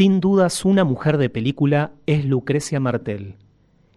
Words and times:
Sin 0.00 0.18
dudas, 0.20 0.64
una 0.64 0.82
mujer 0.82 1.18
de 1.18 1.28
película 1.28 1.92
es 2.06 2.24
Lucrecia 2.24 2.80
Martel. 2.80 3.34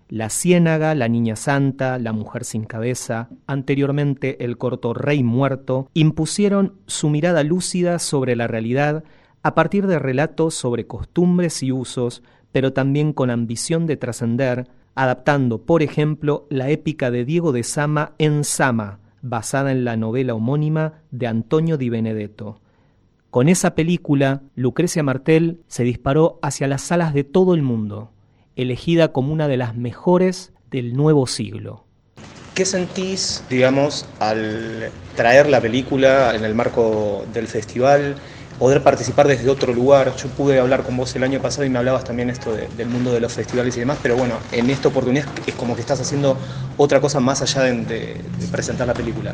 La 0.10 0.30
Ciénaga, 0.30 0.96
La 0.96 1.08
Niña 1.08 1.38
Santa, 1.38 1.98
La 1.98 2.12
Mujer 2.12 2.44
sin 2.44 2.66
Cabeza, 2.66 3.30
anteriormente 3.48 4.44
el 4.44 4.58
corto 4.58 4.94
Rey 4.94 5.24
Muerto, 5.24 5.88
impusieron 5.94 6.74
su 6.88 7.10
mirada 7.10 7.42
lúcida 7.46 8.00
sobre 8.00 8.36
la 8.36 8.48
realidad 8.48 9.06
a 9.44 9.56
partir 9.56 9.88
de 9.88 9.98
relatos 9.98 10.56
sobre 10.56 10.88
costumbres 10.88 11.64
y 11.64 11.72
usos, 11.72 12.22
pero 12.52 12.74
también 12.74 13.14
con 13.14 13.30
ambición 13.30 13.86
de 13.86 13.96
trascender, 13.96 14.68
adaptando, 14.96 15.62
por 15.62 15.84
ejemplo, 15.84 16.48
la 16.50 16.70
épica 16.70 17.12
de 17.12 17.24
Diego 17.24 17.54
de 17.54 17.64
Sama 17.64 18.12
en 18.18 18.44
Sama, 18.44 19.00
basada 19.22 19.72
en 19.72 19.86
la 19.86 19.96
novela 19.96 20.34
homónima 20.34 20.96
de 21.12 21.28
Antonio 21.28 21.78
Di 21.78 21.88
Benedetto. 21.88 22.60
Con 23.34 23.50
esa 23.50 23.74
película, 23.74 24.44
Lucrecia 24.54 25.02
Martel 25.02 25.60
se 25.68 25.84
disparó 25.84 26.38
hacia 26.44 26.68
las 26.68 26.84
salas 26.84 27.16
de 27.16 27.24
todo 27.24 27.56
el 27.56 27.64
mundo, 27.64 28.12
elegida 28.56 29.12
como 29.12 29.34
una 29.34 29.48
de 29.48 29.58
las 29.58 29.76
mejores 29.76 30.52
del 30.70 30.94
nuevo 30.94 31.26
siglo. 31.26 31.84
¿Qué 32.54 32.64
sentís, 32.64 33.44
digamos, 33.50 34.06
al 34.20 34.92
traer 35.16 35.50
la 35.50 35.60
película 35.60 36.36
en 36.36 36.46
el 36.46 36.54
marco 36.54 37.26
del 37.34 37.48
festival? 37.48 38.18
poder 38.60 38.84
participar 38.84 39.28
desde 39.28 39.50
otro 39.50 39.74
lugar. 39.74 40.16
Yo 40.16 40.30
pude 40.30 40.60
hablar 40.60 40.84
con 40.84 40.96
vos 40.96 41.16
el 41.16 41.24
año 41.24 41.42
pasado 41.42 41.66
y 41.66 41.70
me 41.72 41.80
hablabas 41.80 42.04
también 42.04 42.30
esto 42.30 42.54
del 42.54 42.88
mundo 42.88 43.12
de 43.12 43.20
los 43.20 43.34
festivales 43.34 43.76
y 43.78 43.80
demás, 43.80 43.98
pero 44.04 44.16
bueno, 44.16 44.36
en 44.52 44.70
esta 44.70 44.90
oportunidad 44.90 45.26
es 45.48 45.56
como 45.56 45.74
que 45.74 45.82
estás 45.82 46.00
haciendo 46.00 46.38
otra 46.78 47.02
cosa 47.02 47.20
más 47.20 47.42
allá 47.42 47.64
de 47.64 48.16
presentar 48.52 48.86
la 48.86 48.94
película. 48.94 49.34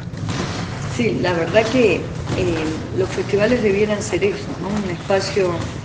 Sí, 0.99 1.15
la 1.21 1.31
verdad 1.31 1.69
que 1.69 2.25
eh, 2.35 2.89
los 2.91 3.09
festivales 3.09 3.61
debieran 3.63 4.01
ser 4.03 4.21
eso, 4.25 4.57
un 4.59 4.89
espacio 4.89 5.77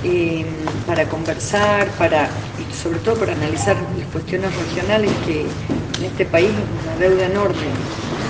eh, 0.00 0.80
para 0.86 1.08
conversar, 1.08 1.96
para, 1.96 2.52
y 2.56 2.72
sobre 2.72 3.00
todo 3.00 3.18
para 3.18 3.32
analizar 3.32 3.90
las 3.96 4.06
cuestiones 4.06 4.54
regionales 4.54 5.18
que 5.18 5.58
en 5.96 6.04
este 6.04 6.26
país 6.26 6.60
es 6.60 6.70
una 6.70 6.96
deuda 6.96 7.26
enorme 7.26 7.80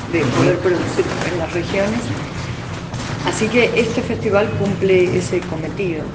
de 0.06 0.24
poder 0.24 0.62
producir 0.62 1.20
en 1.24 1.36
las 1.36 1.52
regiones. 1.52 2.14
Así 3.22 3.48
que 3.48 3.80
este 3.80 4.02
festival 4.02 4.54
cumple 4.56 5.16
ese 5.16 5.46
cometido 5.46 6.06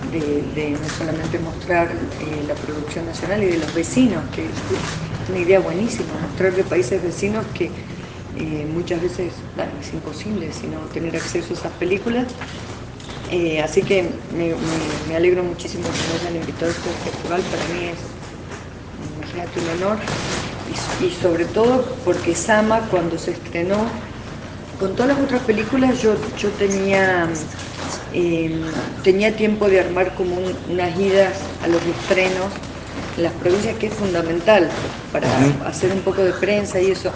de, 0.00 0.78
no 0.80 0.90
solamente 0.90 1.38
mostrar 1.38 2.16
eh, 2.18 2.42
la 2.46 2.58
producción 2.58 3.06
nacional 3.06 3.42
y 3.42 3.46
de 3.48 3.58
los 3.58 3.72
vecinos, 3.72 4.28
que 4.30 4.46
es 4.68 5.28
una 5.28 5.38
idea 5.38 5.60
buenísima, 5.60 6.16
mostrar 6.18 6.54
de 6.54 6.64
países 6.64 7.02
vecinos 7.02 7.48
que 7.48 7.99
eh, 8.40 8.66
muchas 8.72 9.02
veces 9.02 9.34
es 9.82 9.92
imposible 9.92 10.50
sino 10.50 10.78
tener 10.94 11.14
acceso 11.14 11.52
a 11.52 11.58
esas 11.58 11.72
películas. 11.72 12.26
Eh, 13.30 13.60
así 13.60 13.82
que 13.82 14.08
me, 14.34 15.14
alegro 15.14 15.44
muchísimo 15.44 15.84
que 15.84 16.24
me 16.24 16.30
hayan 16.30 16.40
invitado 16.40 16.66
a 16.66 16.74
este 16.74 16.90
festival, 16.90 17.42
para 17.42 17.64
mí 17.68 17.88
es, 17.88 17.98
imagínate, 19.18 19.60
un 19.60 19.82
honor. 19.82 19.98
Y, 21.02 21.10
sobre 21.10 21.44
todo 21.46 21.84
porque 22.04 22.34
Sama 22.34 22.80
cuando 22.90 23.18
se 23.18 23.32
estrenó, 23.32 23.76
con 24.78 24.94
todas 24.94 25.08
las 25.16 25.20
otras 25.20 25.42
películas 25.42 26.00
yo, 26.00 26.14
yo 26.38 26.48
tenía, 26.50 27.28
em, 28.14 28.62
tenía 29.04 29.36
tiempo 29.36 29.68
de 29.68 29.80
armar 29.80 30.14
como 30.14 30.38
unas 30.70 30.98
idas 30.98 31.38
a 31.62 31.68
los 31.68 31.82
estrenos 31.84 32.46
en 33.16 33.24
las 33.24 33.32
provincias 33.34 33.76
que 33.76 33.88
es 33.88 33.94
fundamental 33.94 34.70
para 35.12 35.28
hacer 35.68 35.92
un 35.92 36.00
poco 36.00 36.22
de 36.22 36.32
prensa 36.32 36.80
y 36.80 36.92
eso 36.92 37.12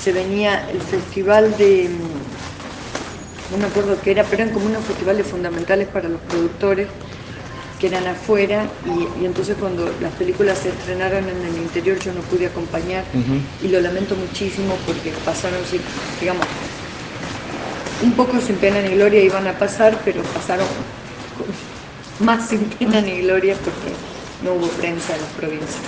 se 0.00 0.12
venía 0.12 0.66
el 0.70 0.80
festival 0.80 1.56
de, 1.58 1.90
no 3.50 3.58
me 3.58 3.66
acuerdo 3.66 4.00
qué 4.00 4.12
era, 4.12 4.24
pero 4.24 4.42
eran 4.42 4.54
como 4.54 4.66
unos 4.66 4.84
festivales 4.86 5.26
fundamentales 5.26 5.88
para 5.88 6.08
los 6.08 6.20
productores 6.22 6.88
que 7.78 7.86
eran 7.86 8.06
afuera 8.06 8.66
y, 8.86 9.24
entonces 9.24 9.56
cuando 9.58 9.86
las 10.00 10.12
películas 10.12 10.58
se 10.58 10.70
estrenaron 10.70 11.28
en 11.28 11.44
el 11.44 11.56
interior 11.58 11.98
yo 11.98 12.12
no 12.12 12.20
pude 12.22 12.46
acompañar 12.46 13.04
y 13.62 13.68
lo 13.68 13.80
lamento 13.80 14.16
muchísimo 14.16 14.74
porque 14.86 15.10
pasaron, 15.24 15.60
digamos, 16.18 16.46
un 18.00 18.12
poco 18.16 18.40
sin 18.40 18.56
pena 18.56 18.80
ni 18.80 18.94
gloria 18.94 19.22
iban 19.22 19.46
a 19.48 19.58
pasar, 19.58 20.00
pero 20.04 20.22
pasaron 20.22 20.66
más 22.18 22.48
sin 22.48 22.70
pena 22.70 23.00
ni 23.00 23.20
gloria 23.20 23.54
porque 23.62 23.96
no 24.42 24.52
hubo 24.54 24.68
prensa 24.68 25.14
en 25.14 25.22
las 25.22 25.32
provincias. 25.32 25.82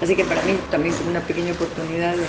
Así 0.00 0.14
que 0.14 0.24
para 0.24 0.42
mí 0.42 0.58
también 0.70 0.94
fue 0.94 1.06
una 1.10 1.20
pequeña 1.20 1.52
oportunidad 1.52 2.16
de, 2.16 2.26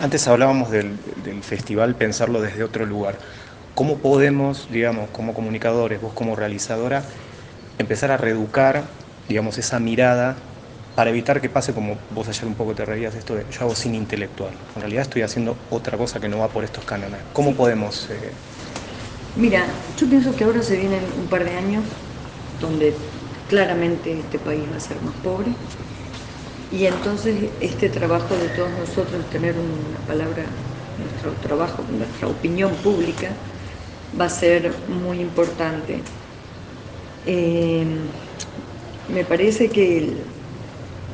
antes 0.00 0.28
hablábamos 0.28 0.70
del, 0.70 0.98
festival 1.42 1.94
pensarlo 1.94 2.40
desde 2.40 2.62
otro 2.62 2.86
lugar. 2.86 3.18
¿Cómo 3.74 3.98
podemos, 3.98 4.68
digamos, 4.70 5.10
como 5.10 5.34
comunicadores, 5.34 6.00
vos 6.00 6.12
como 6.12 6.34
realizadora, 6.34 7.02
empezar 7.78 8.10
a 8.10 8.16
reeducar, 8.16 8.82
digamos, 9.28 9.58
esa 9.58 9.78
mirada 9.78 10.36
para 10.96 11.10
evitar 11.10 11.40
que 11.40 11.48
pase 11.48 11.72
como 11.72 11.96
vos 12.12 12.28
ayer 12.28 12.44
un 12.46 12.54
poco 12.54 12.74
te 12.74 12.84
reías 12.84 13.14
esto 13.14 13.36
de 13.36 13.44
yo 13.52 13.60
hago 13.60 13.76
cine 13.76 13.96
intelectual. 13.96 14.50
En 14.74 14.80
realidad 14.82 15.02
estoy 15.02 15.22
haciendo 15.22 15.56
otra 15.70 15.96
cosa 15.96 16.18
que 16.18 16.28
no 16.28 16.38
va 16.38 16.48
por 16.48 16.64
estos 16.64 16.84
cánones. 16.84 17.20
¿Cómo 17.32 17.54
podemos...? 17.54 18.08
Eh? 18.10 18.32
Mira, 19.36 19.64
yo 19.96 20.08
pienso 20.08 20.34
que 20.34 20.42
ahora 20.42 20.62
se 20.62 20.76
vienen 20.76 21.00
un 21.20 21.26
par 21.28 21.44
de 21.44 21.56
años 21.56 21.84
donde 22.60 22.94
claramente 23.48 24.18
este 24.18 24.38
país 24.40 24.64
va 24.72 24.76
a 24.76 24.80
ser 24.80 25.00
más 25.02 25.14
pobre, 25.22 25.52
y 26.70 26.84
entonces 26.84 27.34
este 27.60 27.88
trabajo 27.88 28.34
de 28.34 28.48
todos 28.48 28.70
nosotros, 28.78 29.24
tener 29.30 29.54
una 29.54 29.98
palabra, 30.06 30.44
nuestro 30.98 31.32
trabajo, 31.40 31.82
nuestra 31.90 32.28
opinión 32.28 32.70
pública, 32.76 33.30
va 34.18 34.26
a 34.26 34.28
ser 34.28 34.72
muy 34.88 35.20
importante. 35.20 36.00
Eh, 37.26 37.86
me 39.08 39.24
parece 39.24 39.70
que, 39.70 40.12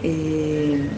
eh, 0.02 0.88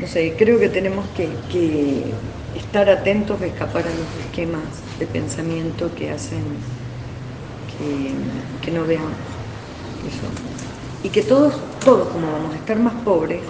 no 0.00 0.06
sé, 0.06 0.34
creo 0.38 0.58
que 0.58 0.68
tenemos 0.68 1.04
que, 1.10 2.14
estar 2.56 2.88
atentos 2.88 3.40
a 3.40 3.46
escapar 3.46 3.86
a 3.86 3.90
los 3.90 4.08
esquemas 4.26 4.62
de 4.98 5.06
pensamiento 5.06 5.94
que 5.94 6.10
hacen 6.10 6.42
que, 7.78 8.14
que 8.64 8.70
no 8.70 8.84
veamos 8.86 9.12
eso 10.06 10.57
y 11.02 11.10
que 11.10 11.22
todos, 11.22 11.54
todos 11.84 12.08
como 12.08 12.32
vamos 12.32 12.54
a 12.54 12.56
estar 12.56 12.78
más 12.78 12.94
pobres, 13.04 13.40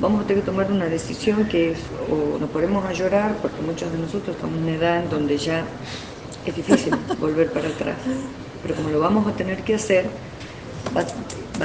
vamos 0.00 0.24
a 0.24 0.26
tener 0.26 0.42
que 0.42 0.50
tomar 0.50 0.70
una 0.70 0.86
decisión 0.86 1.46
que 1.46 1.72
es 1.72 1.78
o 2.10 2.38
nos 2.38 2.50
ponemos 2.50 2.84
a 2.84 2.92
llorar, 2.92 3.36
porque 3.42 3.60
muchos 3.62 3.90
de 3.92 3.98
nosotros 3.98 4.36
estamos 4.36 4.56
en 4.58 4.64
una 4.64 4.72
edad 4.72 5.02
en 5.02 5.10
donde 5.10 5.36
ya 5.36 5.64
es 6.44 6.54
difícil 6.54 6.94
volver 7.20 7.50
para 7.50 7.68
atrás, 7.68 7.96
pero 8.62 8.74
como 8.74 8.90
lo 8.90 9.00
vamos 9.00 9.26
a 9.26 9.32
tener 9.32 9.62
que 9.62 9.74
hacer, 9.74 10.06
va, 10.96 11.04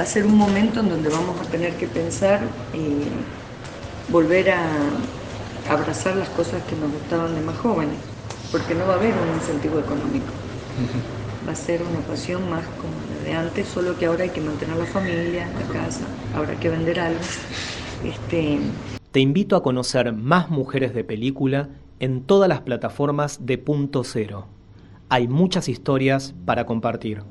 a 0.00 0.06
ser 0.06 0.26
un 0.26 0.36
momento 0.36 0.80
en 0.80 0.88
donde 0.88 1.08
vamos 1.08 1.40
a 1.40 1.44
tener 1.50 1.74
que 1.74 1.86
pensar 1.86 2.40
y 2.72 4.10
volver 4.10 4.50
a 4.50 4.66
abrazar 5.68 6.16
las 6.16 6.28
cosas 6.30 6.62
que 6.64 6.74
nos 6.76 6.90
gustaban 6.90 7.34
de 7.34 7.40
más 7.40 7.56
jóvenes, 7.58 7.96
porque 8.50 8.74
no 8.74 8.86
va 8.86 8.94
a 8.94 8.96
haber 8.96 9.14
un 9.14 9.34
incentivo 9.36 9.78
económico. 9.78 10.32
Va 11.46 11.52
a 11.52 11.56
ser 11.56 11.82
una 11.82 12.00
pasión 12.00 12.48
más 12.50 12.64
como 12.80 12.94
de 13.24 13.32
antes, 13.32 13.68
solo 13.68 13.98
que 13.98 14.06
ahora 14.06 14.24
hay 14.24 14.30
que 14.30 14.40
mantener 14.40 14.76
la 14.76 14.86
familia, 14.86 15.48
la 15.48 15.72
casa, 15.72 16.04
habrá 16.34 16.58
que 16.58 16.68
vender 16.68 17.00
algo. 17.00 17.20
Este... 18.04 18.58
Te 19.10 19.20
invito 19.20 19.56
a 19.56 19.62
conocer 19.62 20.12
más 20.12 20.50
mujeres 20.50 20.94
de 20.94 21.04
película 21.04 21.68
en 21.98 22.22
todas 22.22 22.48
las 22.48 22.60
plataformas 22.60 23.44
de 23.44 23.58
Punto 23.58 24.04
Cero. 24.04 24.46
Hay 25.08 25.28
muchas 25.28 25.68
historias 25.68 26.34
para 26.44 26.64
compartir. 26.66 27.22